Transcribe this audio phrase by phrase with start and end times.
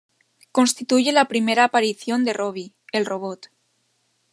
[0.51, 3.51] Constituye la primera aparición de Robby, el robot.